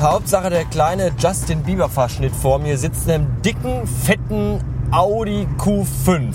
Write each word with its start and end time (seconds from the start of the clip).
Hauptsache 0.00 0.48
der 0.48 0.64
kleine 0.64 1.12
Justin 1.18 1.62
Bieber 1.62 1.88
Verschnitt 1.88 2.34
vor 2.34 2.58
mir 2.58 2.78
sitzt 2.78 3.06
in 3.06 3.12
einem 3.12 3.42
dicken, 3.42 3.86
fetten 3.86 4.60
Audi 4.90 5.46
Q5. 5.58 6.34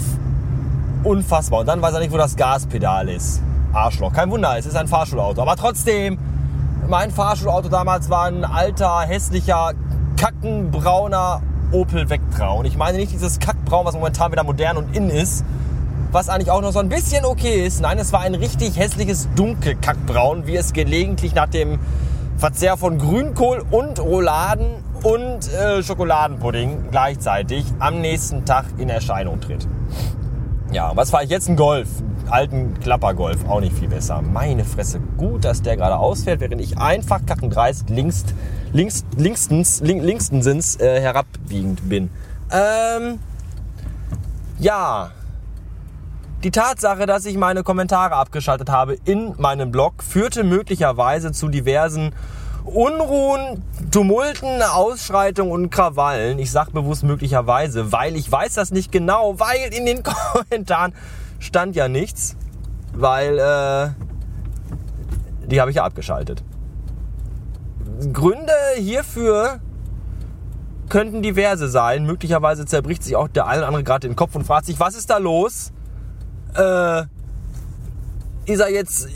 Unfassbar. 1.03 1.61
Und 1.61 1.67
dann 1.67 1.81
weiß 1.81 1.93
er 1.93 1.99
nicht, 1.99 2.11
wo 2.11 2.17
das 2.17 2.35
Gaspedal 2.35 3.09
ist. 3.09 3.41
Arschloch. 3.73 4.13
Kein 4.13 4.29
Wunder, 4.31 4.57
es 4.57 4.65
ist 4.65 4.75
ein 4.75 4.87
Fahrschulauto. 4.87 5.41
Aber 5.41 5.55
trotzdem, 5.55 6.17
mein 6.89 7.11
Fahrschulauto 7.11 7.69
damals 7.69 8.09
war 8.09 8.25
ein 8.25 8.43
alter, 8.43 9.01
hässlicher, 9.01 9.73
kackenbrauner 10.17 11.41
Opel 11.71 12.09
Vectra. 12.09 12.49
Und 12.53 12.65
ich 12.65 12.77
meine 12.77 12.97
nicht 12.97 13.11
dieses 13.11 13.39
Kackbraun, 13.39 13.85
was 13.85 13.93
momentan 13.93 14.31
wieder 14.31 14.43
modern 14.43 14.77
und 14.77 14.95
in 14.95 15.09
ist, 15.11 15.45
was 16.11 16.29
eigentlich 16.29 16.49
auch 16.49 16.61
noch 16.61 16.71
so 16.71 16.79
ein 16.79 16.89
bisschen 16.89 17.25
okay 17.25 17.63
ist. 17.63 17.79
Nein, 17.79 17.99
es 17.99 18.11
war 18.11 18.21
ein 18.21 18.33
richtig 18.33 18.75
hässliches 18.77 19.29
Dunkelkackbraun, 19.35 20.47
wie 20.47 20.55
es 20.55 20.73
gelegentlich 20.73 21.35
nach 21.35 21.47
dem 21.47 21.77
Verzehr 22.37 22.75
von 22.75 22.97
Grünkohl 22.97 23.63
und 23.69 23.99
Rouladen 23.99 24.83
und 25.03 25.53
äh, 25.53 25.83
Schokoladenpudding 25.83 26.89
gleichzeitig 26.89 27.65
am 27.77 28.01
nächsten 28.01 28.45
Tag 28.45 28.65
in 28.79 28.89
Erscheinung 28.89 29.39
tritt. 29.41 29.67
Ja, 30.71 30.91
was 30.95 31.09
fahre 31.09 31.23
ich 31.23 31.31
jetzt? 31.31 31.49
Ein 31.49 31.55
Golf. 31.55 31.87
Alten 32.29 32.79
Klappergolf. 32.79 33.43
Auch 33.49 33.59
nicht 33.59 33.75
viel 33.75 33.87
besser. 33.87 34.21
Meine 34.21 34.63
Fresse. 34.63 34.99
Gut, 35.17 35.43
dass 35.43 35.63
der 35.63 35.77
gerade 35.77 35.97
ausfährt, 35.97 36.41
während 36.41 36.61
ich 36.61 36.77
einfach 36.77 37.25
kackendreist 37.25 37.89
links, 37.89 38.23
links, 38.71 39.03
linksstens, 39.17 39.81
link, 39.81 40.03
linksstens 40.03 40.79
äh, 40.79 41.01
herabwiegend 41.01 41.89
bin. 41.89 42.11
Ähm, 42.51 43.17
ja, 44.59 45.09
die 46.43 46.51
Tatsache, 46.51 47.07
dass 47.07 47.25
ich 47.25 47.35
meine 47.35 47.63
Kommentare 47.63 48.15
abgeschaltet 48.15 48.69
habe 48.69 48.95
in 49.05 49.33
meinem 49.39 49.71
Blog, 49.71 50.03
führte 50.03 50.43
möglicherweise 50.43 51.31
zu 51.31 51.49
diversen 51.49 52.13
Unruhen, 52.63 53.63
Tumulten, 53.91 54.61
Ausschreitungen 54.61 55.51
und 55.51 55.69
Krawallen. 55.69 56.39
Ich 56.39 56.51
sage 56.51 56.71
bewusst 56.71 57.03
möglicherweise, 57.03 57.91
weil 57.91 58.15
ich 58.15 58.31
weiß 58.31 58.53
das 58.53 58.71
nicht 58.71 58.91
genau, 58.91 59.39
weil 59.39 59.73
in 59.73 59.85
den 59.85 60.03
Kommentaren 60.49 60.93
stand 61.39 61.75
ja 61.75 61.87
nichts, 61.87 62.35
weil 62.93 63.39
äh, 63.39 63.89
die 65.47 65.59
habe 65.61 65.71
ich 65.71 65.77
ja 65.77 65.83
abgeschaltet. 65.83 66.43
Gründe 68.13 68.53
hierfür 68.77 69.59
könnten 70.89 71.21
diverse 71.21 71.69
sein. 71.69 72.05
Möglicherweise 72.05 72.65
zerbricht 72.65 73.03
sich 73.03 73.15
auch 73.15 73.27
der 73.27 73.47
eine 73.47 73.59
oder 73.59 73.67
andere 73.67 73.83
gerade 73.83 74.07
den 74.07 74.15
Kopf 74.15 74.35
und 74.35 74.45
fragt 74.45 74.65
sich, 74.65 74.79
was 74.79 74.95
ist 74.95 75.09
da 75.09 75.17
los? 75.17 75.71
äh, 76.55 77.03
ist 78.45 78.59
er 78.59 78.71
jetzt 78.71 79.07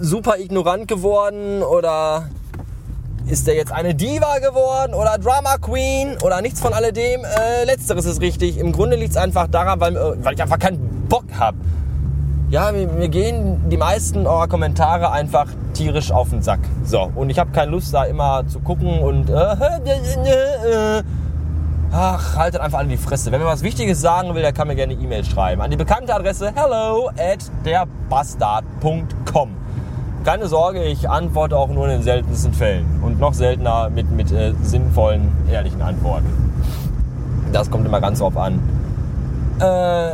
super 0.00 0.38
ignorant 0.38 0.88
geworden 0.88 1.62
oder 1.62 2.28
ist 3.26 3.48
er 3.48 3.54
jetzt 3.54 3.72
eine 3.72 3.94
Diva 3.94 4.38
geworden 4.38 4.94
oder 4.94 5.18
Drama 5.18 5.56
Queen 5.58 6.16
oder 6.22 6.42
nichts 6.42 6.60
von 6.60 6.72
alledem? 6.72 7.24
Äh, 7.24 7.64
letzteres 7.64 8.04
ist 8.04 8.20
richtig. 8.20 8.58
Im 8.58 8.72
Grunde 8.72 8.96
liegt 8.96 9.12
es 9.12 9.16
einfach 9.16 9.46
daran, 9.46 9.80
weil, 9.80 9.94
weil 10.22 10.34
ich 10.34 10.42
einfach 10.42 10.58
keinen 10.58 11.06
Bock 11.08 11.24
habe. 11.38 11.56
Ja, 12.50 12.70
mir, 12.70 12.86
mir, 12.86 13.08
gehen 13.08 13.70
die 13.70 13.78
meisten 13.78 14.26
eurer 14.26 14.46
Kommentare 14.46 15.10
einfach 15.10 15.46
tierisch 15.72 16.12
auf 16.12 16.30
den 16.30 16.42
Sack. 16.42 16.60
So, 16.84 17.10
und 17.14 17.30
ich 17.30 17.38
habe 17.38 17.50
keine 17.52 17.70
Lust, 17.70 17.94
da 17.94 18.04
immer 18.04 18.46
zu 18.46 18.60
gucken 18.60 18.98
und 18.98 19.30
äh, 19.30 19.34
äh, 19.34 20.98
äh 20.98 21.02
Ach, 21.94 22.36
haltet 22.36 22.62
einfach 22.62 22.78
alle 22.78 22.88
die 22.88 22.96
Fresse. 22.96 23.30
Wenn 23.32 23.40
mir 23.40 23.46
was 23.46 23.62
Wichtiges 23.62 24.00
sagen 24.00 24.34
will, 24.34 24.40
der 24.40 24.54
kann 24.54 24.66
mir 24.66 24.74
gerne 24.74 24.94
eine 24.94 25.02
E-Mail 25.02 25.24
schreiben. 25.24 25.60
An 25.60 25.70
die 25.70 25.76
bekannte 25.76 26.14
Adresse 26.14 26.50
hello 26.54 27.10
at 27.18 27.50
derbastard.com. 27.66 29.61
Keine 30.24 30.46
Sorge, 30.46 30.84
ich 30.84 31.10
antworte 31.10 31.56
auch 31.56 31.68
nur 31.68 31.86
in 31.86 31.90
den 31.90 32.02
seltensten 32.04 32.54
Fällen. 32.54 32.86
Und 33.02 33.18
noch 33.18 33.34
seltener 33.34 33.90
mit, 33.90 34.08
mit 34.12 34.30
äh, 34.30 34.52
sinnvollen, 34.62 35.32
ehrlichen 35.50 35.82
Antworten. 35.82 36.52
Das 37.52 37.68
kommt 37.70 37.86
immer 37.86 38.00
ganz 38.00 38.20
drauf 38.20 38.36
an, 38.36 38.60
äh, 39.58 39.64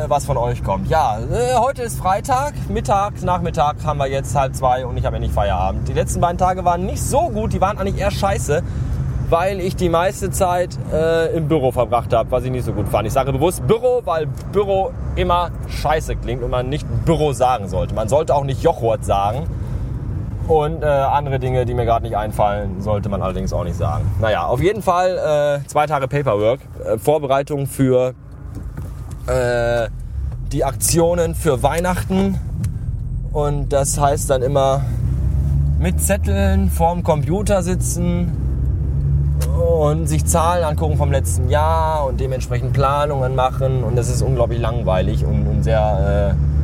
was 0.08 0.24
von 0.24 0.38
euch 0.38 0.64
kommt. 0.64 0.88
Ja, 0.88 1.18
äh, 1.18 1.56
heute 1.56 1.82
ist 1.82 1.98
Freitag, 1.98 2.54
Mittag, 2.70 3.22
Nachmittag 3.22 3.76
haben 3.84 3.98
wir 3.98 4.06
jetzt 4.06 4.34
halb 4.34 4.54
zwei 4.54 4.86
und 4.86 4.96
ich 4.96 5.04
habe 5.04 5.20
nicht 5.20 5.34
Feierabend. 5.34 5.86
Die 5.86 5.92
letzten 5.92 6.22
beiden 6.22 6.38
Tage 6.38 6.64
waren 6.64 6.86
nicht 6.86 7.02
so 7.02 7.28
gut, 7.28 7.52
die 7.52 7.60
waren 7.60 7.76
eigentlich 7.78 7.98
eher 7.98 8.10
scheiße 8.10 8.62
weil 9.30 9.60
ich 9.60 9.76
die 9.76 9.90
meiste 9.90 10.30
Zeit 10.30 10.78
äh, 10.90 11.36
im 11.36 11.48
Büro 11.48 11.70
verbracht 11.70 12.14
habe, 12.14 12.30
was 12.30 12.44
ich 12.44 12.50
nicht 12.50 12.64
so 12.64 12.72
gut 12.72 12.88
fand. 12.88 13.06
Ich 13.06 13.12
sage 13.12 13.30
bewusst 13.30 13.66
Büro, 13.66 14.00
weil 14.04 14.26
Büro 14.52 14.92
immer 15.16 15.50
scheiße 15.68 16.16
klingt 16.16 16.42
und 16.42 16.50
man 16.50 16.70
nicht 16.70 16.86
Büro 17.04 17.32
sagen 17.32 17.68
sollte. 17.68 17.94
Man 17.94 18.08
sollte 18.08 18.34
auch 18.34 18.44
nicht 18.44 18.62
Jochurt 18.62 19.04
sagen. 19.04 19.46
Und 20.48 20.82
äh, 20.82 20.86
andere 20.86 21.38
Dinge, 21.38 21.66
die 21.66 21.74
mir 21.74 21.84
gerade 21.84 22.04
nicht 22.04 22.16
einfallen, 22.16 22.80
sollte 22.80 23.08
man 23.08 23.22
allerdings 23.22 23.52
auch 23.52 23.64
nicht 23.64 23.76
sagen. 23.76 24.10
Naja, 24.20 24.46
auf 24.46 24.62
jeden 24.62 24.82
Fall 24.82 25.60
äh, 25.62 25.68
zwei 25.68 25.86
Tage 25.86 26.08
Paperwork, 26.08 26.60
äh, 26.84 26.96
Vorbereitung 26.98 27.66
für 27.66 28.14
äh, 29.26 29.88
die 30.50 30.64
Aktionen 30.64 31.34
für 31.34 31.62
Weihnachten. 31.62 32.40
Und 33.32 33.74
das 33.74 34.00
heißt 34.00 34.30
dann 34.30 34.42
immer 34.42 34.86
mit 35.78 36.00
Zetteln 36.00 36.70
vorm 36.70 37.02
Computer 37.02 37.62
sitzen, 37.62 38.48
und 39.58 40.06
sich 40.06 40.24
Zahlen 40.24 40.64
angucken 40.64 40.96
vom 40.96 41.12
letzten 41.12 41.48
Jahr 41.48 42.06
und 42.06 42.20
dementsprechend 42.20 42.72
Planungen 42.72 43.34
machen. 43.34 43.84
Und 43.84 43.96
das 43.96 44.08
ist 44.08 44.22
unglaublich 44.22 44.60
langweilig 44.60 45.24
und, 45.24 45.46
und 45.46 45.62
sehr 45.62 46.34
äh, 46.34 46.57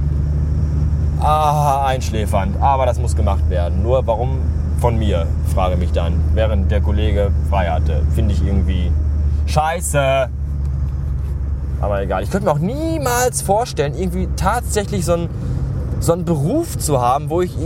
ah, 1.25 1.87
einschläfernd. 1.87 2.61
Aber 2.61 2.87
das 2.87 2.99
muss 2.99 3.17
gemacht 3.17 3.49
werden. 3.51 3.83
Nur 3.83 4.07
warum 4.07 4.41
von 4.81 4.99
mir, 4.99 5.27
frage 5.55 5.77
mich 5.77 5.93
dann, 5.93 6.21
während 6.35 6.71
der 6.71 6.81
Kollege 6.81 7.31
frei 7.49 7.69
hatte. 7.71 8.03
Finde 8.15 8.35
ich 8.35 8.45
irgendwie 8.45 8.91
scheiße. 9.47 10.29
Aber 11.81 12.03
egal. 12.03 12.23
Ich 12.23 12.31
könnte 12.31 12.47
mir 12.47 12.53
auch 12.53 12.59
niemals 12.59 13.43
vorstellen, 13.43 13.95
irgendwie 13.95 14.29
tatsächlich 14.37 15.05
so 15.05 15.15
einen, 15.15 15.29
so 16.01 16.13
einen 16.13 16.25
Beruf 16.25 16.79
zu 16.79 17.01
haben, 17.01 17.31
wo 17.31 17.43
ich 17.43 17.57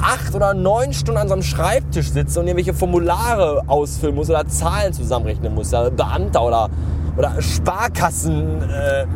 acht 0.00 0.34
oder 0.34 0.54
neun 0.54 0.92
Stunden 0.92 1.20
an 1.20 1.28
so 1.28 1.34
einem 1.34 1.42
Schreibtisch 1.42 2.10
sitze 2.10 2.40
und 2.40 2.46
irgendwelche 2.46 2.74
Formulare 2.74 3.62
ausfüllen 3.66 4.14
muss 4.14 4.28
oder 4.28 4.46
Zahlen 4.46 4.92
zusammenrechnen 4.92 5.54
muss, 5.54 5.70
ja, 5.70 5.88
Beamter 5.88 6.42
oder, 6.42 6.68
oder 7.16 7.40
Sparkassen, 7.40 8.62
äh, 8.62 9.06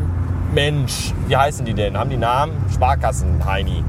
Mensch, 0.55 1.13
wie 1.27 1.37
heißen 1.37 1.67
die 1.67 1.75
denn? 1.75 1.99
Haben 1.99 2.09
die 2.11 2.17
Namen? 2.17 2.53
Sparkassen, 2.79 3.45
Heini. 3.45 3.83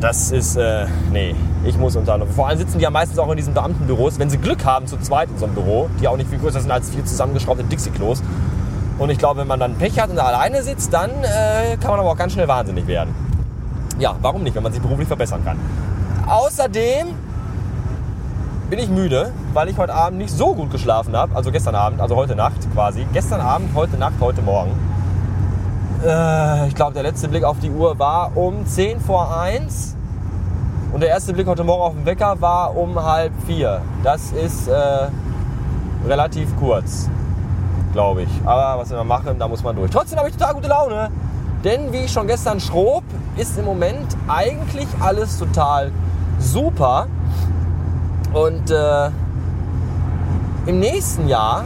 Das 0.00 0.32
ist, 0.32 0.56
äh, 0.56 0.86
nee, 1.12 1.36
ich 1.64 1.78
muss 1.78 1.94
unter 1.94 2.14
anderem. 2.14 2.32
Vor 2.32 2.48
allem 2.48 2.58
sitzen 2.58 2.78
die 2.78 2.82
ja 2.82 2.90
meistens 2.90 3.16
auch 3.20 3.30
in 3.30 3.36
diesen 3.36 3.54
Beamtenbüros, 3.54 4.18
wenn 4.18 4.28
sie 4.28 4.38
Glück 4.38 4.64
haben, 4.64 4.88
zu 4.88 4.98
zweit 4.98 5.28
in 5.30 5.38
so 5.38 5.44
einem 5.44 5.54
Büro, 5.54 5.88
die 6.00 6.08
auch 6.08 6.16
nicht 6.16 6.28
viel 6.28 6.40
größer 6.40 6.58
sind 6.60 6.72
als 6.72 6.90
vier 6.90 7.04
zusammengeschraubte 7.04 7.62
Dixie-Klos. 7.62 8.24
Und 8.98 9.10
ich 9.10 9.18
glaube, 9.18 9.38
wenn 9.38 9.46
man 9.46 9.60
dann 9.60 9.76
Pech 9.76 10.00
hat 10.00 10.10
und 10.10 10.16
da 10.16 10.24
alleine 10.24 10.64
sitzt, 10.64 10.92
dann 10.92 11.10
äh, 11.10 11.76
kann 11.76 11.92
man 11.92 12.00
aber 12.00 12.10
auch 12.10 12.16
ganz 12.16 12.32
schnell 12.32 12.48
wahnsinnig 12.48 12.88
werden. 12.88 13.14
Ja, 14.00 14.16
warum 14.20 14.42
nicht, 14.42 14.56
wenn 14.56 14.64
man 14.64 14.72
sich 14.72 14.82
beruflich 14.82 15.06
verbessern 15.06 15.44
kann. 15.44 15.58
Außerdem 16.26 17.06
bin 18.68 18.80
ich 18.80 18.88
müde, 18.88 19.32
weil 19.52 19.68
ich 19.68 19.78
heute 19.78 19.94
Abend 19.94 20.18
nicht 20.18 20.30
so 20.30 20.56
gut 20.56 20.72
geschlafen 20.72 21.16
habe. 21.16 21.36
Also 21.36 21.52
gestern 21.52 21.76
Abend, 21.76 22.00
also 22.00 22.16
heute 22.16 22.34
Nacht 22.34 22.68
quasi. 22.74 23.06
Gestern 23.12 23.40
Abend, 23.40 23.70
heute 23.76 23.96
Nacht, 23.96 24.14
heute 24.20 24.42
Morgen. 24.42 24.87
Äh, 26.04 26.68
ich 26.68 26.74
glaube, 26.74 26.94
der 26.94 27.02
letzte 27.02 27.28
Blick 27.28 27.44
auf 27.44 27.58
die 27.58 27.70
Uhr 27.70 27.98
war 27.98 28.36
um 28.36 28.64
10 28.64 29.00
vor 29.00 29.36
1. 29.36 29.96
Und 30.92 31.00
der 31.00 31.10
erste 31.10 31.32
Blick 31.32 31.46
heute 31.46 31.64
Morgen 31.64 31.82
auf 31.82 31.92
den 31.92 32.06
Wecker 32.06 32.40
war 32.40 32.76
um 32.76 33.02
halb 33.02 33.32
4. 33.46 33.80
Das 34.04 34.32
ist 34.32 34.68
äh, 34.68 35.08
relativ 36.06 36.56
kurz, 36.58 37.08
glaube 37.92 38.22
ich. 38.22 38.28
Aber 38.44 38.80
was 38.80 38.90
wir 38.90 39.02
machen, 39.04 39.38
da 39.38 39.48
muss 39.48 39.62
man 39.62 39.74
durch. 39.76 39.90
Trotzdem 39.90 40.18
habe 40.18 40.28
ich 40.28 40.36
total 40.36 40.54
gute 40.54 40.68
Laune. 40.68 41.10
Denn 41.64 41.92
wie 41.92 41.98
ich 41.98 42.12
schon 42.12 42.28
gestern 42.28 42.60
schrob, 42.60 43.02
ist 43.36 43.58
im 43.58 43.64
Moment 43.64 44.16
eigentlich 44.28 44.86
alles 45.00 45.38
total 45.38 45.90
super. 46.38 47.08
Und 48.32 48.70
äh, 48.70 49.10
im 50.66 50.78
nächsten 50.78 51.26
Jahr, 51.28 51.64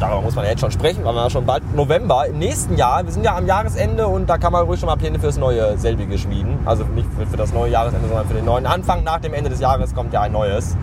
darüber 0.00 0.22
muss 0.22 0.34
man 0.34 0.44
ja 0.44 0.50
jetzt 0.50 0.60
schon 0.60 0.70
sprechen, 0.70 1.04
weil 1.04 1.14
wir 1.14 1.22
ja 1.22 1.30
schon 1.30 1.46
bald 1.46 1.74
November, 1.74 2.26
im 2.26 2.38
nächsten 2.38 2.76
Jahr, 2.76 3.04
wir 3.04 3.12
sind 3.12 3.24
ja 3.24 3.36
am 3.36 3.46
Jahresende 3.46 4.06
und 4.06 4.28
da 4.28 4.38
kann 4.38 4.52
man 4.52 4.64
ruhig 4.64 4.80
schon 4.80 4.88
mal 4.88 4.96
Pläne 4.96 5.18
für 5.18 5.26
das 5.26 5.38
neue 5.38 5.76
selbige 5.78 6.18
schmieden. 6.18 6.58
Also 6.64 6.84
nicht 6.84 7.08
für 7.30 7.36
das 7.36 7.52
neue 7.52 7.70
Jahresende, 7.70 8.08
sondern 8.08 8.26
für 8.26 8.34
den 8.34 8.44
neuen 8.44 8.66
Anfang. 8.66 9.04
Nach 9.04 9.18
dem 9.20 9.34
Ende 9.34 9.50
des 9.50 9.60
Jahres 9.60 9.94
kommt 9.94 10.12
ja 10.12 10.22
ein 10.22 10.32
neues. 10.32 10.76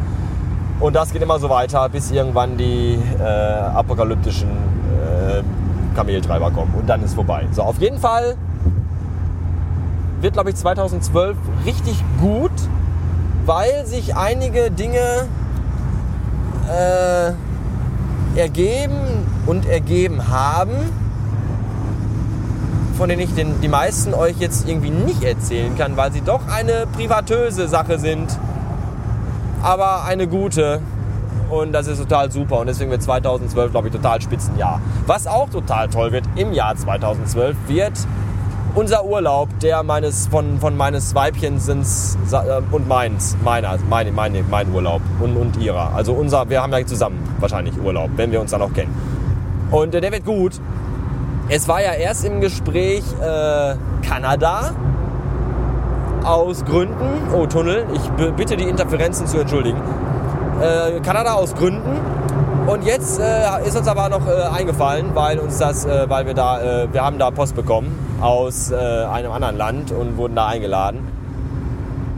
Und 0.79 0.95
das 0.95 1.11
geht 1.11 1.21
immer 1.21 1.39
so 1.39 1.49
weiter, 1.49 1.87
bis 1.89 2.09
irgendwann 2.11 2.57
die 2.57 2.99
äh, 3.19 3.23
apokalyptischen 3.23 4.49
äh, 4.49 5.43
Kameltreiber 5.95 6.49
kommen 6.51 6.73
und 6.77 6.87
dann 6.87 7.03
ist 7.03 7.13
vorbei. 7.13 7.45
So, 7.51 7.61
auf 7.61 7.79
jeden 7.79 7.99
Fall 7.99 8.35
wird, 10.21 10.33
glaube 10.33 10.49
ich, 10.49 10.55
2012 10.55 11.37
richtig 11.65 12.03
gut, 12.19 12.51
weil 13.45 13.85
sich 13.85 14.15
einige 14.15 14.71
Dinge 14.71 15.27
äh, 16.67 17.33
ergeben 18.35 19.25
und 19.45 19.65
ergeben 19.67 20.29
haben, 20.29 20.73
von 22.97 23.09
denen 23.09 23.21
ich 23.21 23.33
den, 23.33 23.59
die 23.61 23.67
meisten 23.67 24.13
euch 24.13 24.37
jetzt 24.39 24.67
irgendwie 24.67 24.91
nicht 24.91 25.23
erzählen 25.23 25.75
kann, 25.77 25.97
weil 25.97 26.11
sie 26.11 26.21
doch 26.21 26.47
eine 26.47 26.87
privatöse 26.95 27.67
Sache 27.67 27.97
sind, 27.97 28.37
aber 29.61 30.05
eine 30.05 30.27
gute. 30.27 30.81
Und 31.49 31.73
das 31.73 31.87
ist 31.87 31.97
total 31.97 32.31
super. 32.31 32.59
Und 32.59 32.67
deswegen 32.67 32.91
wird 32.91 33.03
2012, 33.03 33.71
glaube 33.71 33.89
ich, 33.89 33.93
total 33.93 34.21
Spitzenjahr. 34.21 34.79
Was 35.05 35.27
auch 35.27 35.49
total 35.49 35.89
toll 35.89 36.13
wird 36.13 36.23
im 36.35 36.53
Jahr 36.53 36.75
2012, 36.75 37.57
wird 37.67 37.93
unser 38.75 39.05
Urlaub, 39.05 39.49
der 39.59 39.83
meines, 39.83 40.27
von, 40.27 40.59
von 40.59 40.77
meines 40.77 41.13
Weibchens 41.13 41.67
äh, 41.69 42.37
und 42.71 42.87
meins, 42.87 43.35
meiner, 43.43 43.77
meine, 43.89 44.11
meine, 44.11 44.43
mein 44.49 44.73
Urlaub 44.73 45.01
und, 45.19 45.35
und 45.35 45.57
ihrer. 45.57 45.93
Also 45.93 46.13
unser, 46.13 46.49
wir 46.49 46.61
haben 46.61 46.71
ja 46.71 46.85
zusammen 46.85 47.19
wahrscheinlich 47.39 47.77
Urlaub, 47.81 48.09
wenn 48.15 48.31
wir 48.31 48.39
uns 48.39 48.51
dann 48.51 48.61
auch 48.61 48.73
kennen. 48.73 48.93
Und 49.71 49.93
äh, 49.95 50.01
der 50.01 50.11
wird 50.11 50.25
gut. 50.25 50.53
Es 51.49 51.67
war 51.67 51.81
ja 51.81 51.93
erst 51.93 52.23
im 52.23 52.39
Gespräch 52.39 53.03
äh, 53.21 53.75
Kanada 54.07 54.71
aus 56.23 56.63
Gründen, 56.63 57.33
oh 57.35 57.45
Tunnel, 57.47 57.85
ich 57.93 58.31
bitte 58.35 58.55
die 58.55 58.65
Interferenzen 58.65 59.27
zu 59.27 59.39
entschuldigen. 59.39 59.81
Äh, 60.61 60.99
Kanada 61.01 61.33
aus 61.33 61.55
Gründen 61.55 61.99
und 62.67 62.85
jetzt 62.85 63.19
äh, 63.19 63.67
ist 63.67 63.75
uns 63.75 63.87
aber 63.87 64.07
noch 64.07 64.25
äh, 64.27 64.55
eingefallen, 64.55 65.07
weil 65.13 65.39
uns 65.39 65.57
das, 65.57 65.83
äh, 65.85 66.07
weil 66.07 66.27
wir 66.27 66.35
da, 66.35 66.83
äh, 66.83 66.93
wir 66.93 67.03
haben 67.03 67.17
da 67.17 67.31
Post 67.31 67.55
bekommen 67.55 68.10
aus 68.21 68.71
äh, 68.71 68.75
einem 68.75 69.31
anderen 69.31 69.57
Land 69.57 69.91
und 69.91 70.17
wurden 70.17 70.35
da 70.35 70.47
eingeladen. 70.47 71.07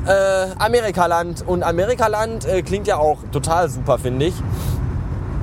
Äh, 0.06 0.48
Amerikaland 0.60 1.48
und 1.48 1.64
Amerikaland 1.64 2.46
klingt 2.66 2.88
ja 2.88 2.98
auch 2.98 3.20
total 3.32 3.70
super, 3.70 3.98
finde 3.98 4.26
ich. 4.26 4.36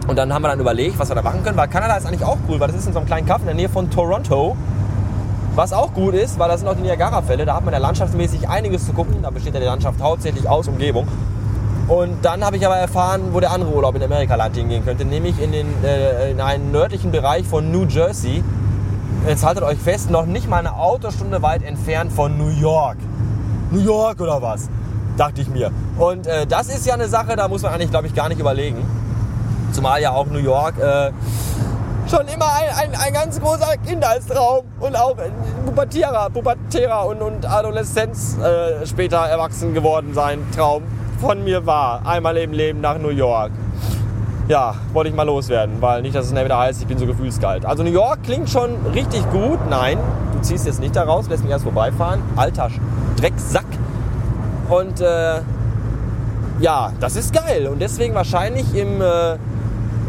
Und 0.07 0.17
dann 0.17 0.33
haben 0.33 0.43
wir 0.43 0.49
dann 0.49 0.61
überlegt, 0.61 0.99
was 0.99 1.09
wir 1.09 1.15
da 1.15 1.23
machen 1.23 1.45
können, 1.45 1.57
weil 1.57 1.69
Kanada 1.69 1.97
ist 1.97 2.05
eigentlich 2.07 2.25
auch 2.25 2.39
cool, 2.49 2.59
weil 2.59 2.69
das 2.69 2.77
ist 2.79 2.87
in 2.87 2.93
so 2.93 2.99
einem 2.99 3.07
kleinen 3.07 3.27
Kaff 3.27 3.41
in 3.41 3.47
der 3.47 3.55
Nähe 3.55 3.69
von 3.69 3.91
Toronto. 3.91 4.57
Was 5.55 5.73
auch 5.73 5.93
gut 5.93 6.15
ist, 6.15 6.39
weil 6.39 6.49
das 6.49 6.61
sind 6.61 6.69
auch 6.69 6.75
die 6.75 6.83
Niagara-Fälle, 6.83 7.45
da 7.45 7.55
hat 7.55 7.65
man 7.65 7.75
ja 7.75 7.79
landschaftsmäßig 7.81 8.49
einiges 8.49 8.87
zu 8.87 8.93
gucken. 8.93 9.23
Da 9.23 9.31
besteht 9.31 9.55
ja 9.55 9.61
die 9.61 9.67
Landschaft 9.67 10.01
hauptsächlich 10.01 10.49
aus 10.49 10.69
Umgebung. 10.69 11.07
Und 11.89 12.25
dann 12.25 12.45
habe 12.45 12.57
ich 12.57 12.65
aber 12.65 12.77
erfahren, 12.77 13.29
wo 13.33 13.41
der 13.41 13.51
andere 13.51 13.73
Urlaub 13.73 13.97
in 13.97 14.03
Amerikaland 14.03 14.57
hingehen 14.57 14.85
könnte, 14.85 15.05
nämlich 15.05 15.41
in, 15.41 15.53
den, 15.53 15.67
äh, 15.85 16.31
in 16.31 16.41
einen 16.41 16.71
nördlichen 16.71 17.11
Bereich 17.11 17.47
von 17.47 17.71
New 17.71 17.85
Jersey. 17.85 18.43
Jetzt 19.27 19.45
haltet 19.45 19.63
euch 19.63 19.79
fest, 19.79 20.11
noch 20.11 20.27
nicht 20.27 20.49
mal 20.49 20.59
eine 20.59 20.75
Autostunde 20.75 21.43
weit 21.43 21.63
entfernt 21.63 22.13
von 22.13 22.37
New 22.39 22.49
York. 22.49 22.97
New 23.71 23.81
York 23.81 24.21
oder 24.21 24.41
was? 24.41 24.69
Dachte 25.17 25.43
ich 25.43 25.49
mir. 25.49 25.71
Und 25.99 26.27
äh, 26.27 26.47
das 26.47 26.69
ist 26.69 26.87
ja 26.87 26.95
eine 26.95 27.09
Sache, 27.09 27.37
da 27.37 27.47
muss 27.47 27.63
man 27.63 27.73
eigentlich, 27.73 27.91
glaube 27.91 28.07
ich, 28.07 28.15
gar 28.15 28.29
nicht 28.29 28.41
überlegen. 28.41 28.79
Zumal 29.73 30.01
ja 30.01 30.13
auch 30.13 30.27
New 30.27 30.39
York 30.39 30.79
äh, 30.79 31.13
schon 32.11 32.27
immer 32.27 32.47
ein, 32.55 32.91
ein, 32.93 33.01
ein, 33.01 33.13
ganz 33.13 33.41
großer 33.41 33.77
Kindheitstraum 33.87 34.65
und 34.81 34.97
auch 34.97 35.17
Pubertärer, 35.65 36.29
Pubertärer 36.31 37.07
und, 37.07 37.23
und 37.23 37.47
Adoleszenz 37.49 38.37
äh, 38.39 38.85
später 38.87 39.19
erwachsen 39.19 39.75
geworden 39.75 40.13
sein 40.15 40.45
Traum 40.57 40.83
von 41.21 41.45
mir 41.45 41.67
war. 41.67 42.05
Einmal 42.07 42.37
im 42.39 42.53
Leben 42.53 42.81
nach 42.81 42.99
New 42.99 43.11
York. 43.11 43.53
Ja, 44.51 44.75
wollte 44.93 45.11
ich 45.11 45.15
mal 45.15 45.23
loswerden, 45.23 45.77
weil 45.81 46.03
nicht, 46.03 46.17
dass 46.17 46.27
es 46.27 46.35
wieder 46.35 46.59
heißt, 46.59 46.81
ich 46.81 46.89
bin 46.89 46.99
so 46.99 47.07
gefühlskalt. 47.07 47.65
Also 47.65 47.85
New 47.85 47.93
York 47.93 48.25
klingt 48.25 48.51
schon 48.51 48.85
richtig 48.93 49.23
gut. 49.31 49.61
Nein, 49.71 49.97
du 50.33 50.41
ziehst 50.41 50.67
jetzt 50.67 50.81
nicht 50.81 50.97
da 50.97 51.05
raus, 51.05 51.27
lässt 51.29 51.45
mich 51.45 51.53
erst 51.53 51.63
vorbeifahren. 51.63 52.21
Alter 52.35 52.69
Drecksack. 53.17 53.65
Und 54.69 55.01
äh, 55.01 55.43
ja, 56.59 56.93
das 56.99 57.15
ist 57.15 57.33
geil. 57.33 57.69
Und 57.69 57.81
deswegen 57.81 58.13
wahrscheinlich 58.17 58.75
im 58.75 59.01
äh, 59.01 59.37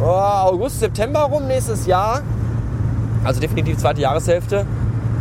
oh, 0.02 0.06
August, 0.06 0.80
September 0.80 1.20
rum 1.20 1.46
nächstes 1.46 1.86
Jahr, 1.86 2.22
also 3.24 3.40
definitiv 3.40 3.78
zweite 3.78 4.02
Jahreshälfte, 4.02 4.66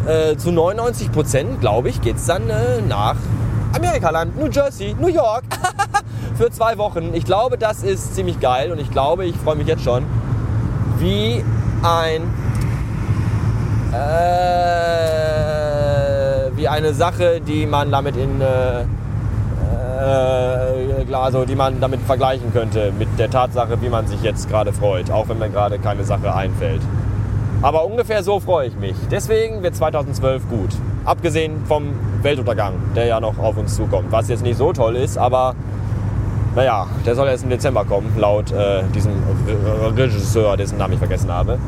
äh, 0.06 0.36
zu 0.36 0.50
99 0.50 1.12
Prozent, 1.12 1.60
glaube 1.60 1.90
ich, 1.90 2.00
geht 2.00 2.16
es 2.16 2.24
dann 2.24 2.48
äh, 2.48 2.80
nach 2.88 3.16
Amerikaland, 3.74 4.38
New 4.38 4.48
Jersey, 4.48 4.94
New 4.98 5.08
York 5.08 5.44
für 6.36 6.50
zwei 6.50 6.78
Wochen. 6.78 7.14
Ich 7.14 7.24
glaube, 7.24 7.58
das 7.58 7.82
ist 7.82 8.14
ziemlich 8.14 8.40
geil 8.40 8.72
und 8.72 8.80
ich 8.80 8.90
glaube, 8.90 9.24
ich 9.26 9.36
freue 9.36 9.56
mich 9.56 9.66
jetzt 9.66 9.82
schon, 9.82 10.04
wie 10.98 11.44
ein 11.82 12.22
äh, 13.92 13.96
wie 16.56 16.68
eine 16.68 16.94
Sache, 16.94 17.40
die 17.40 17.66
man 17.66 17.90
damit 17.90 18.16
in 18.16 18.40
äh, 18.40 18.82
äh, 20.00 21.14
also 21.14 21.44
die 21.44 21.54
man 21.54 21.80
damit 21.80 22.00
vergleichen 22.02 22.52
könnte 22.52 22.92
mit 22.98 23.18
der 23.18 23.30
Tatsache, 23.30 23.80
wie 23.82 23.88
man 23.88 24.06
sich 24.06 24.22
jetzt 24.22 24.48
gerade 24.48 24.72
freut, 24.72 25.10
auch 25.10 25.28
wenn 25.28 25.38
mir 25.38 25.50
gerade 25.50 25.78
keine 25.78 26.04
Sache 26.04 26.34
einfällt. 26.34 26.82
Aber 27.62 27.84
ungefähr 27.84 28.22
so 28.22 28.40
freue 28.40 28.68
ich 28.68 28.76
mich. 28.76 28.96
Deswegen 29.10 29.62
wird 29.62 29.76
2012 29.76 30.48
gut. 30.48 30.70
Abgesehen 31.04 31.64
vom 31.66 31.92
Weltuntergang, 32.22 32.74
der 32.96 33.06
ja 33.06 33.20
noch 33.20 33.38
auf 33.38 33.56
uns 33.56 33.76
zukommt. 33.76 34.10
Was 34.10 34.28
jetzt 34.28 34.42
nicht 34.42 34.56
so 34.56 34.72
toll 34.72 34.96
ist, 34.96 35.18
aber 35.18 35.54
naja, 36.54 36.86
der 37.06 37.14
soll 37.14 37.28
erst 37.28 37.44
im 37.44 37.50
Dezember 37.50 37.84
kommen, 37.84 38.12
laut 38.18 38.50
äh, 38.50 38.82
diesem 38.94 39.12
Regisseur, 39.96 40.56
dessen 40.56 40.78
Namen 40.78 40.94
ich 40.94 40.98
vergessen 40.98 41.30
habe. 41.30 41.58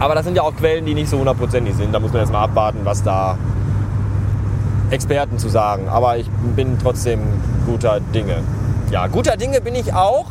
Aber 0.00 0.14
das 0.14 0.24
sind 0.24 0.36
ja 0.36 0.42
auch 0.42 0.56
Quellen, 0.56 0.84
die 0.84 0.94
nicht 0.94 1.08
so 1.08 1.18
hundertprozentig 1.18 1.74
sind. 1.74 1.92
Da 1.92 2.00
muss 2.00 2.12
man 2.12 2.22
jetzt 2.22 2.32
mal 2.32 2.42
abwarten, 2.42 2.80
was 2.84 3.02
da 3.02 3.38
Experten 4.90 5.38
zu 5.38 5.48
sagen. 5.48 5.88
Aber 5.88 6.16
ich 6.16 6.28
bin 6.56 6.78
trotzdem 6.82 7.20
guter 7.66 8.00
Dinge. 8.00 8.38
Ja, 8.90 9.06
guter 9.06 9.36
Dinge 9.36 9.60
bin 9.60 9.74
ich 9.74 9.94
auch. 9.94 10.26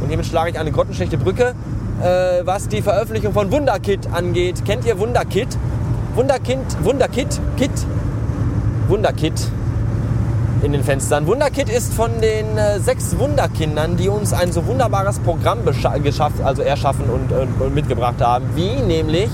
Und 0.00 0.08
hiermit 0.08 0.26
schlage 0.26 0.50
ich 0.50 0.58
eine 0.58 0.72
grottenschlechte 0.72 1.18
Brücke, 1.18 1.54
äh, 2.02 2.44
was 2.44 2.68
die 2.68 2.82
Veröffentlichung 2.82 3.32
von 3.32 3.50
Wunderkit 3.52 4.08
angeht. 4.12 4.64
Kennt 4.64 4.84
ihr 4.84 4.98
Wunderkit? 4.98 5.56
Wunderkind, 6.14 6.84
Wunderkit, 6.84 7.40
Kit, 7.56 7.72
Wunderkit 8.88 9.34
in 10.62 10.72
den 10.72 10.84
Fenstern. 10.84 11.26
Wunderkit 11.26 11.68
ist 11.68 11.92
von 11.92 12.20
den 12.20 12.56
äh, 12.56 12.78
sechs 12.80 13.18
Wunderkindern, 13.18 13.96
die 13.96 14.08
uns 14.08 14.32
ein 14.32 14.52
so 14.52 14.66
wunderbares 14.66 15.18
Programm 15.18 15.58
geschafft, 16.02 16.40
also 16.42 16.62
erschaffen 16.62 17.04
und, 17.10 17.32
und, 17.32 17.60
und 17.60 17.74
mitgebracht 17.74 18.20
haben, 18.20 18.46
wie 18.54 18.80
nämlich 18.80 19.28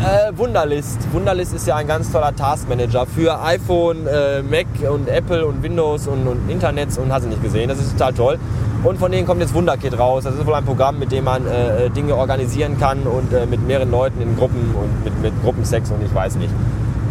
äh, 0.00 0.36
Wunderlist. 0.36 0.98
Wunderlist 1.12 1.54
ist 1.54 1.66
ja 1.66 1.76
ein 1.76 1.86
ganz 1.86 2.12
toller 2.12 2.34
Taskmanager 2.34 3.06
für 3.06 3.42
iPhone, 3.42 4.06
äh, 4.06 4.42
Mac 4.42 4.66
und 4.90 5.08
Apple 5.08 5.44
und 5.46 5.62
Windows 5.62 6.06
und, 6.06 6.26
und 6.26 6.48
Internets 6.48 6.98
und 6.98 7.12
hast 7.12 7.24
du 7.24 7.28
nicht 7.28 7.42
gesehen. 7.42 7.68
Das 7.68 7.78
ist 7.78 7.92
total 7.92 8.12
toll. 8.12 8.38
Und 8.86 9.00
von 9.00 9.10
denen 9.10 9.26
kommt 9.26 9.40
jetzt 9.40 9.52
Wunderkit 9.52 9.98
raus. 9.98 10.22
Das 10.22 10.36
ist 10.36 10.46
wohl 10.46 10.54
ein 10.54 10.64
Programm, 10.64 11.00
mit 11.00 11.10
dem 11.10 11.24
man 11.24 11.44
äh, 11.44 11.86
äh, 11.86 11.90
Dinge 11.90 12.14
organisieren 12.14 12.78
kann 12.78 13.00
und 13.00 13.32
äh, 13.32 13.44
mit 13.44 13.66
mehreren 13.66 13.90
Leuten 13.90 14.22
in 14.22 14.36
Gruppen 14.36 14.76
und 14.76 15.04
mit, 15.04 15.20
mit 15.20 15.42
Gruppensex 15.42 15.90
und 15.90 16.04
ich 16.04 16.14
weiß 16.14 16.36
nicht. 16.36 16.52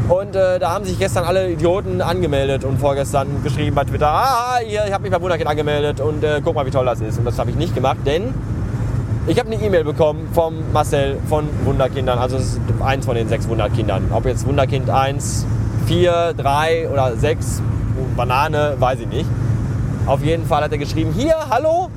Und 0.08 0.38
äh, 0.38 0.58
da 0.58 0.72
haben 0.72 0.86
sich 0.86 0.98
gestern 0.98 1.26
alle 1.26 1.52
Idioten 1.52 2.00
angemeldet 2.00 2.64
und 2.64 2.80
vorgestern 2.80 3.28
geschrieben 3.44 3.76
bei 3.76 3.84
Twitter, 3.84 4.08
ah, 4.08 4.60
hier, 4.64 4.86
ich 4.88 4.94
habe 4.94 5.04
mich 5.04 5.12
bei 5.12 5.20
Wunderkit 5.20 5.48
angemeldet 5.48 6.00
und 6.00 6.24
äh, 6.24 6.40
guck 6.42 6.56
mal, 6.56 6.66
wie 6.66 6.72
toll 6.72 6.86
das 6.86 7.02
ist. 7.02 7.20
Und 7.20 7.26
das 7.26 7.38
habe 7.40 7.50
ich 7.50 7.58
nicht 7.58 7.76
gemacht, 7.76 7.98
denn 8.06 8.34
ich 9.28 9.38
habe 9.38 9.52
eine 9.52 9.62
E-Mail 9.62 9.84
bekommen 9.84 10.30
vom 10.32 10.72
Marcel 10.72 11.18
von 11.28 11.46
Wunderkindern, 11.66 12.20
also 12.20 12.38
es 12.38 12.54
ist 12.54 12.60
eins 12.82 13.06
von 13.06 13.16
den 13.16 13.28
sechs 13.28 13.50
Wunderkindern. 13.50 14.12
Ob 14.14 14.26
jetzt 14.26 14.48
Wunderkind 14.48 14.90
1, 14.90 15.46
4, 15.88 16.36
3 16.38 16.88
oder 16.88 17.18
6, 17.18 17.62
Banane, 18.16 18.76
weiß 18.80 19.02
ich 19.02 19.08
nicht. 19.08 19.26
Auf 20.06 20.24
jeden 20.24 20.46
Fall 20.46 20.64
hat 20.64 20.72
er 20.72 20.78
geschrieben, 20.78 21.12
hier, 21.16 21.36
hallo, 21.50 21.90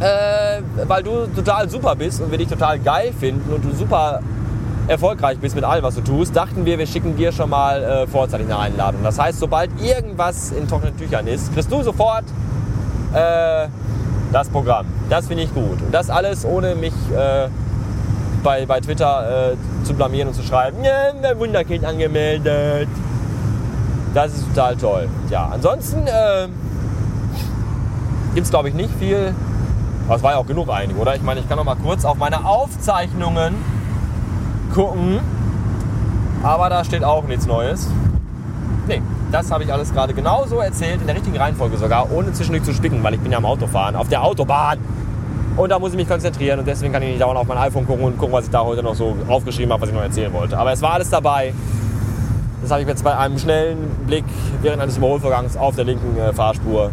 äh, 0.00 0.60
weil 0.88 1.02
du 1.02 1.26
total 1.28 1.68
super 1.70 1.94
bist 1.94 2.20
und 2.20 2.30
wir 2.30 2.38
dich 2.38 2.48
total 2.48 2.78
geil 2.80 3.12
finden 3.18 3.52
und 3.52 3.64
du 3.64 3.72
super 3.72 4.20
erfolgreich 4.88 5.38
bist 5.38 5.54
mit 5.54 5.64
allem, 5.64 5.82
was 5.84 5.94
du 5.94 6.00
tust, 6.00 6.34
dachten 6.34 6.66
wir, 6.66 6.78
wir 6.78 6.86
schicken 6.86 7.16
dir 7.16 7.32
schon 7.32 7.50
mal 7.50 7.82
äh, 7.82 8.06
vorzeitig 8.06 8.46
eine 8.46 8.58
Einladung. 8.58 9.02
Das 9.02 9.18
heißt, 9.18 9.38
sobald 9.38 9.70
irgendwas 9.80 10.50
in 10.50 10.66
trockenen 10.68 10.96
Tüchern 10.96 11.26
ist, 11.26 11.54
kriegst 11.54 11.70
du 11.70 11.82
sofort 11.82 12.24
äh, 13.14 13.68
das 14.32 14.48
Programm. 14.48 14.86
Das 15.08 15.28
finde 15.28 15.44
ich 15.44 15.54
gut. 15.54 15.80
Und 15.80 15.92
das 15.92 16.10
alles 16.10 16.44
ohne 16.44 16.74
mich 16.74 16.92
äh, 17.16 17.48
bei, 18.42 18.66
bei 18.66 18.80
Twitter 18.80 19.52
äh, 19.52 19.84
zu 19.84 19.94
blamieren 19.94 20.28
und 20.28 20.34
zu 20.34 20.42
schreiben, 20.42 20.78
ja, 20.82 21.38
Wunderkind 21.38 21.84
angemeldet. 21.84 22.88
Das 24.12 24.32
ist 24.34 24.46
total 24.48 24.76
toll. 24.76 25.08
Ja, 25.30 25.48
ansonsten 25.52 26.06
äh, 26.06 26.48
gibt 28.34 28.46
es, 28.46 28.50
glaube 28.50 28.68
ich, 28.68 28.74
nicht 28.74 28.90
viel. 28.98 29.34
Das 30.08 30.22
war 30.22 30.32
ja 30.32 30.38
auch 30.38 30.46
genug 30.46 30.68
eigentlich, 30.68 30.98
oder? 30.98 31.14
Ich 31.14 31.22
meine, 31.22 31.40
ich 31.40 31.48
kann 31.48 31.56
noch 31.56 31.64
mal 31.64 31.76
kurz 31.76 32.04
auf 32.04 32.16
meine 32.16 32.44
Aufzeichnungen 32.44 33.54
gucken. 34.74 35.20
Aber 36.42 36.68
da 36.68 36.84
steht 36.84 37.04
auch 37.04 37.24
nichts 37.24 37.46
Neues. 37.46 37.88
Nee, 38.86 39.00
das 39.32 39.50
habe 39.50 39.64
ich 39.64 39.72
alles 39.72 39.94
gerade 39.94 40.12
genauso 40.12 40.58
erzählt, 40.58 41.00
in 41.00 41.06
der 41.06 41.16
richtigen 41.16 41.38
Reihenfolge 41.38 41.78
sogar, 41.78 42.12
ohne 42.12 42.32
zwischendurch 42.32 42.64
zu 42.64 42.74
spicken, 42.74 43.02
weil 43.02 43.14
ich 43.14 43.20
bin 43.20 43.32
ja 43.32 43.38
am 43.38 43.46
Autofahren, 43.46 43.96
auf 43.96 44.08
der 44.08 44.22
Autobahn. 44.22 44.78
Und 45.56 45.70
da 45.70 45.78
muss 45.78 45.92
ich 45.92 45.96
mich 45.96 46.08
konzentrieren 46.08 46.58
und 46.58 46.66
deswegen 46.66 46.92
kann 46.92 47.02
ich 47.02 47.10
nicht 47.10 47.22
dauernd 47.22 47.38
auf 47.38 47.46
mein 47.46 47.56
iPhone 47.58 47.86
gucken 47.86 48.04
und 48.04 48.18
gucken, 48.18 48.34
was 48.34 48.46
ich 48.46 48.50
da 48.50 48.62
heute 48.62 48.82
noch 48.82 48.94
so 48.94 49.16
aufgeschrieben 49.28 49.72
habe, 49.72 49.82
was 49.82 49.88
ich 49.88 49.94
noch 49.94 50.02
erzählen 50.02 50.32
wollte. 50.32 50.58
Aber 50.58 50.72
es 50.72 50.82
war 50.82 50.94
alles 50.94 51.08
dabei. 51.08 51.54
Das 52.60 52.72
habe 52.72 52.82
ich 52.82 52.88
jetzt 52.88 53.04
bei 53.04 53.16
einem 53.16 53.38
schnellen 53.38 53.78
Blick 54.06 54.24
während 54.60 54.82
eines 54.82 54.96
Überholvorgangs 54.96 55.56
auf 55.56 55.76
der 55.76 55.84
linken 55.84 56.18
äh, 56.18 56.32
Fahrspur 56.32 56.90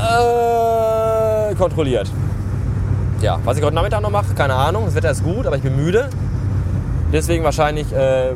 äh, 0.00 1.54
kontrolliert. 1.54 2.10
Ja, 3.20 3.38
was 3.44 3.58
ich 3.58 3.64
heute 3.64 3.74
Nachmittag 3.74 4.00
noch 4.00 4.10
mache, 4.10 4.34
keine 4.34 4.54
Ahnung. 4.54 4.86
Das 4.86 4.94
Wetter 4.94 5.10
ist 5.10 5.22
gut, 5.22 5.46
aber 5.46 5.56
ich 5.56 5.62
bin 5.62 5.76
müde. 5.76 6.08
Deswegen 7.12 7.44
wahrscheinlich 7.44 7.92
äh, 7.92 8.32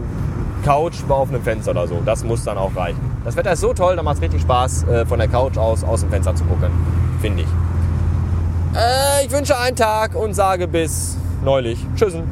Couch 0.64 0.96
bei 1.08 1.14
offenem 1.14 1.42
Fenster 1.42 1.70
oder 1.70 1.86
so. 1.86 2.02
Das 2.04 2.24
muss 2.24 2.44
dann 2.44 2.58
auch 2.58 2.74
reichen. 2.76 3.00
Das 3.24 3.36
Wetter 3.36 3.52
ist 3.52 3.60
so 3.60 3.72
toll, 3.72 3.96
da 3.96 4.02
macht 4.02 4.16
es 4.16 4.22
richtig 4.22 4.42
Spaß, 4.42 4.84
äh, 4.84 5.06
von 5.06 5.18
der 5.18 5.28
Couch 5.28 5.56
aus 5.56 5.84
aus 5.84 6.00
dem 6.00 6.10
Fenster 6.10 6.34
zu 6.34 6.44
gucken. 6.44 6.70
Finde 7.20 7.42
ich. 7.42 7.48
Äh, 8.74 9.24
ich 9.24 9.32
wünsche 9.32 9.58
einen 9.58 9.76
Tag 9.76 10.14
und 10.14 10.34
sage 10.34 10.66
bis 10.68 11.16
neulich. 11.42 11.78
Tschüssen. 11.96 12.24